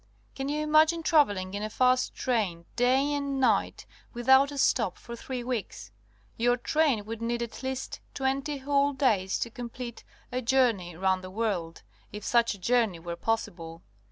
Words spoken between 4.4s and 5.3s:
a stop, for